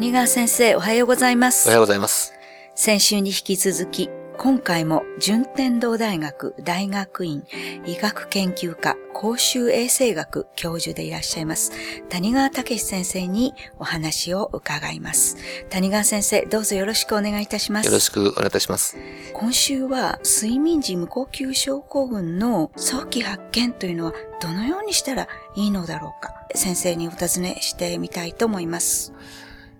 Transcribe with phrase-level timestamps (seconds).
[0.00, 1.68] 谷川先生、おはようございます。
[1.68, 2.32] おはようございます。
[2.74, 7.44] 先週に引き続き、今回も順天堂大学大学院
[7.84, 11.72] 医学研究科公衆衛生学教授でいらっしゃいます
[12.08, 15.36] 谷川武先生にお話を伺います。
[15.68, 17.86] 谷川先生、どうぞよろしくお願いいたします。
[17.86, 18.96] よろしくお願いいたします。
[19.34, 29.12] 今週は睡眠時無呼吸症候群の早期発見というのはどのようにしたらいいのだろうか先生にお尋ねしてみたいと思います。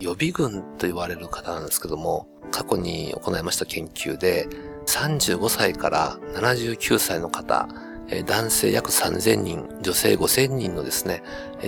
[0.00, 4.48] 予備軍と言われる方なんですけども、過去に行いました研究で、
[4.86, 7.68] 35歳から79歳の方、
[8.26, 11.22] 男性約3000人、女性5000人のですね、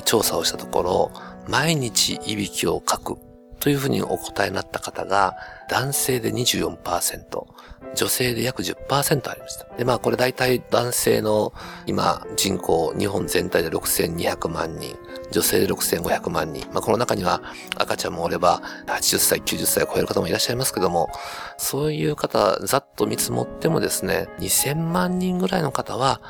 [0.04, 1.12] 調査をしたところ、
[1.48, 3.18] 毎日いびきをかく。
[3.60, 5.36] というふうにお答えになった方が、
[5.68, 7.46] 男性で24%、
[7.94, 9.66] 女性で約10%ありました。
[9.76, 11.52] で、まあこれ大体男性の
[11.86, 14.96] 今人口日本全体で6200万人、
[15.30, 16.66] 女性で6500万人。
[16.72, 17.42] まあこの中には
[17.76, 21.10] 赤ちゃんもおれば80歳、90歳を超える方もいらっしゃいますけども、
[21.58, 26.20] そういう方ざっと見積もってもですね、2000万人ぐらいの方は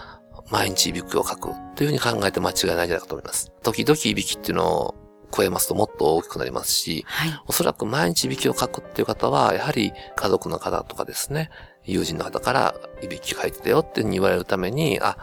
[0.51, 3.53] 毎日いびきをかくというふうに考えて間違いないんじゃないかと思います。
[3.63, 4.95] 時々いびきっていうのを
[5.35, 7.41] 超えますともっと大きくなりますし、はい。
[7.47, 11.51] おそらく毎日いびきをかくっていう方は、やはり家族の方とかですね、
[11.85, 15.17] 友人の方からいびきかいてたよっていうふうに言われるために、あ、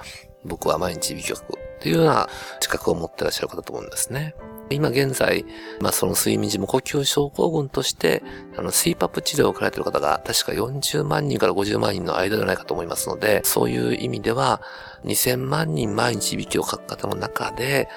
[0.46, 2.28] 僕は毎日いびきをかくっていうような
[2.60, 4.36] 資格を持ってらっしゃる方だと思うんですね。
[4.70, 5.46] 今現在、
[5.80, 8.22] まあその睡眠時無呼吸症候群として、
[8.58, 14.62] あの CPAP 治療を受けられている方が確か40万人から50万人の間ではないかと思いますので、そういう意味では、
[15.06, 17.88] 2000万人毎日いびきをかく方の中で、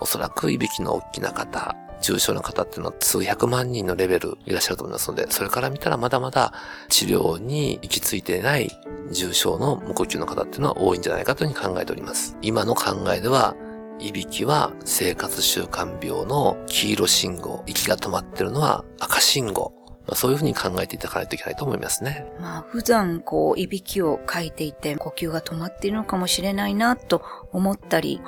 [0.00, 6.52] おそらくいびきの大きな方、重症の方っていうのは数百万人のレベルいらっしゃると思いますので、それから見たらまだまだ
[6.88, 8.70] 治療に行き着いていない
[9.12, 12.36] 重症の無呼吸の方っていうのは多いんじゃないかというふうに考えております。
[12.42, 13.54] 今の考えでは、
[13.98, 19.79] いびきは生活習慣病の黄色信号、息が止まってるのは赤信号。
[20.10, 22.26] まあ、そういうふうに考えていただかないといけないと思いますね。
[22.40, 27.22] まあ、普段、こう、いびきをかいていて、呼吸が止まっているのかもしれないな、と
[27.52, 28.20] 思ったり、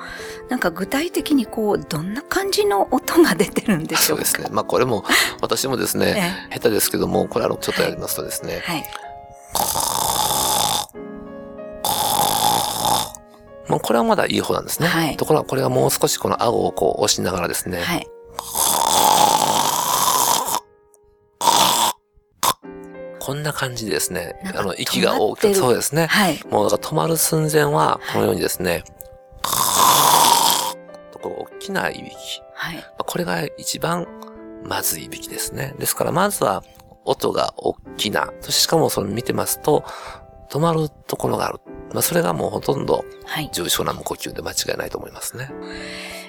[0.47, 4.47] なんか具体的にこう、どんな感じの音が出てるんでしょかそううですね。
[4.49, 5.03] まあこれも
[5.41, 8.83] 私もですね、下手ですけども、これあのちょっとやりますとですね、はい。
[13.67, 14.87] もうこれはまだいい方なんですね。
[14.87, 18.07] はいところがこれがもう少しこの顎をこう押しながらですね、はい。
[23.23, 26.07] こんな感じでですねあの息が大きく、そうですね。
[26.07, 26.41] はい。
[26.51, 28.83] もうだから止まる寸前は、このようにですね、
[31.13, 32.13] とこう大きないびき。
[32.53, 32.75] はい。
[32.75, 34.05] まあこれが一番
[34.65, 35.73] まずいびきですね。
[35.79, 36.65] ですからまずは
[37.05, 38.33] 音が大きな。
[38.41, 39.85] そしてしかもそれ見てますと、
[40.49, 41.59] 止まるところがある。
[41.93, 43.49] まあそれがもうほとんどはい。
[43.53, 45.49] 重症な無呼吸で間違いないと思いますね。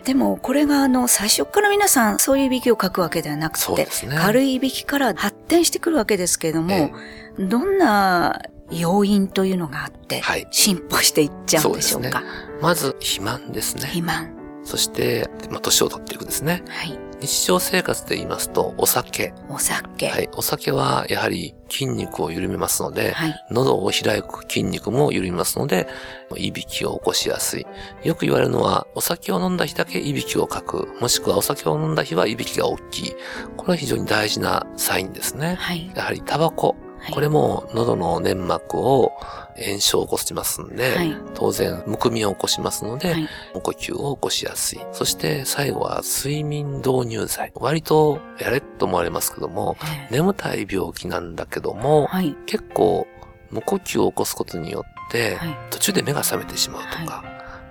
[0.04, 4.16] でも、これがあの、最初から皆さん、そういういびきをかくわけではなくて、そうですね。
[4.19, 6.92] 軽いいびきから発展してくるわけですけれども、え
[7.38, 12.22] どんな要因というのがあって、はい進歩していっちゃうんでしょうか？
[12.60, 13.82] まず肥満ですね。
[13.82, 14.31] 肥満。
[14.62, 16.62] そして、まあ、年を取っていくですね。
[16.69, 16.98] はい。
[17.26, 19.32] 日常生活で言いますと、お酒。
[19.48, 20.08] お酒。
[20.08, 20.28] はい。
[20.34, 23.34] お酒は、やはり筋肉を緩めますので、はい。
[23.50, 25.88] 喉を開く筋肉も緩みますので、
[26.36, 27.66] いびきを起こしやすい。
[28.02, 30.94] よく言われるのは、お酒を飲んだ日だけいびきをかく。
[31.00, 33.14] もしくはお酒を飲んだ日はいびきが大きい。
[33.56, 35.56] これは非常に大事なサインですね。
[35.58, 35.90] はい。
[35.94, 36.68] やはりタバコ。
[36.68, 39.12] はいこれも喉の粘膜を
[39.56, 43.28] 炎症を起こしますんで、はい当然、むくみを起こしますので、はい。
[43.54, 44.81] 無呼吸を起こしやすい。
[44.92, 47.53] そして最後は睡眠導入剤。
[47.54, 52.37] 割とやれと思われますけども、ええ眠たい病気なんだけども、はい。
[52.47, 53.06] 結構
[53.50, 55.56] 無呼吸を起こすことによって、はい。
[55.70, 57.25] 途中で目が覚めてしまうとか、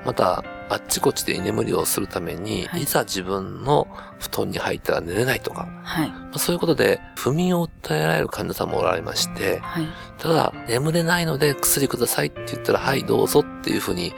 [0.06, 0.44] また
[0.74, 3.88] あっちこっちで居眠りをするために、はいい、ざ自分の
[4.20, 6.10] 布団に入ったら寝れないとか、はい。
[6.10, 9.88] まあそういうことで不眠を訴えられる患者さんもおられまして、はい。
[10.18, 14.14] ただ、眠れないので薬くださいって言ったら、はい、どうぞっていうふうに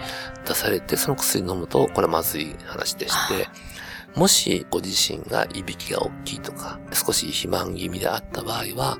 [0.48, 3.50] 出されて、その薬飲むと、これはまずい話でして、
[4.16, 8.98] もしご自身がいびきが大きいとか、少し肥満気味であった場合は、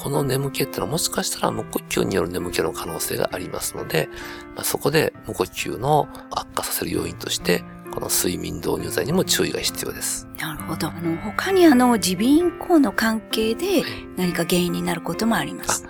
[0.00, 4.08] この眠気ってのはもしかしたら無呼吸による眠気の可能性がありますので、
[4.54, 10.28] まあ、そこで無呼吸の悪化させる要因として、この睡眠導入剤にも注意が必要です。
[10.38, 10.86] なるほど。
[10.86, 13.82] あの、他にあの、耳鼻咽喉の関係で
[14.16, 15.84] 何か原因になることもあります。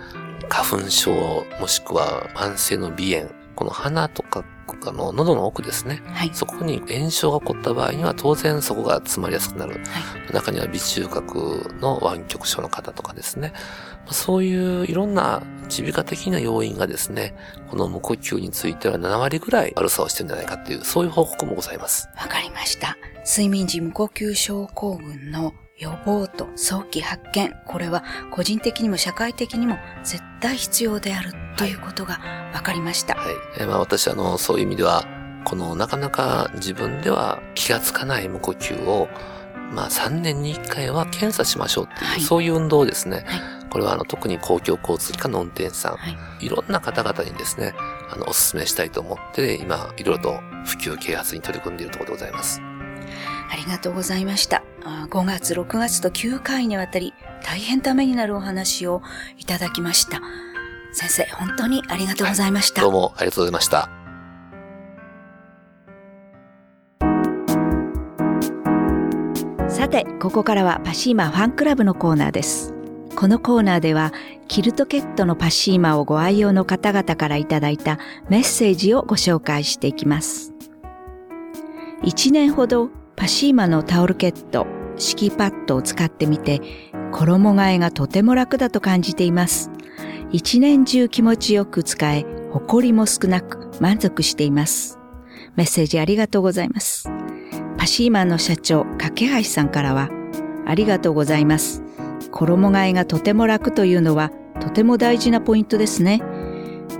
[0.49, 4.43] 花粉症、もしくは慢性の鼻炎、この鼻とか、
[4.85, 6.01] あの、喉の奥ですね。
[6.07, 6.31] はい。
[6.33, 9.73] そこに炎症が起こった場合には当然そこが詰まりやすくなる。
[9.73, 9.79] は
[10.29, 10.33] い。
[10.33, 11.35] 中には微中核
[11.79, 13.53] の湾曲症の方とかですね。
[14.05, 17.35] まあそういういろんな耳鼻科的な要因がですね、
[17.69, 22.09] この無呼吸については7割ぐらい悪さをしてるんじゃないかっていう、そういう報告もございます。
[22.17, 22.97] わかりました。
[23.25, 32.19] 睡眠時無呼吸症候群の予防と早期発見、これは個人的にも社会的にも絶対必要であるということが
[32.53, 33.15] 分かりました。
[33.15, 33.35] はい。
[33.57, 35.05] えー、まあ私あの、そういう意味では、
[35.45, 39.07] このなかなか自分では気がつかない無呼吸を、
[39.73, 46.09] まあ3年に1回は検査しましょうっていう、はい、そういう運動をですね、はいこれはあの特に公共交通機関の運転手さん、は
[46.41, 47.73] い、いろんな方々にですね、
[48.11, 52.61] あの、お勧めしたいと思って、今、いろいろと普及啓発に取り組んでいるところでございます。
[53.51, 54.63] ありがとうございました。
[54.83, 57.13] 5月、6月と9回にわたり、
[57.43, 59.01] 大変ためになるお話を
[59.37, 60.21] いただきました。
[60.91, 62.81] 先生、本当にありがとうございました。
[62.81, 63.89] はい、どうもありがとうございました。
[69.69, 72.73] さて、ここからはパシーマファンクラブのコーナーです。
[73.15, 74.13] このコーナーでは、
[74.47, 77.99] キルトケットのパシーマをご愛用の方々からいただいた
[78.29, 80.53] メッセージをご紹介していきます。
[82.03, 84.65] 1年ほどパシーマのタオルケット、
[84.97, 86.61] 敷きパッドを使ってみて、
[87.11, 89.71] 衣替えがとても楽だと感じています。
[90.31, 94.99] 一年中気持ちよく使え、埃も少なく満足しています。
[95.55, 97.09] メッセージありがとうございます。
[97.77, 99.11] パシーマンの社長、架
[99.41, 100.09] 橋さんからは、
[100.65, 101.83] ありがとうございます。
[102.31, 106.21] 衣替えがとても楽というのはとても大事なポイントですね。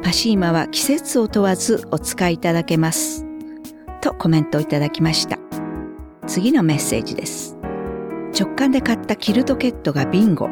[0.02, 3.26] パシーマは季節を問わずお使いいただけます。
[4.02, 5.38] とコメントをいただきました。
[6.26, 7.58] 次のメッセージです。
[8.40, 10.50] 直感で買ったキルトケットがビンゴ。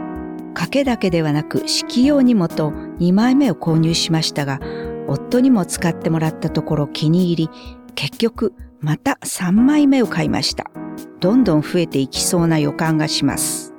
[0.57, 4.59] 掛けだけではなく式用にもと2枚目を購入しましたが、
[5.07, 7.49] 夫にも使ってもらったところ気に入り、
[7.93, 10.71] 結局また3枚目を買いました。
[11.19, 13.75] どんどん増えていきそうな予感がします。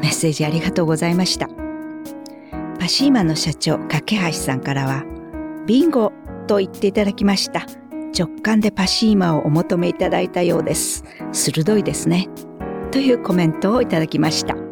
[0.00, 1.48] メッセージありがとうございました。
[2.80, 5.04] パシーマの社長、架橋さんからは、
[5.68, 6.12] ビンゴ
[6.48, 7.64] と言っていただきました。
[8.18, 11.04] 直感でパシーマをお求めいただいたようです。
[11.30, 12.28] 鋭いですね。
[12.90, 14.71] というコメントをいただきました。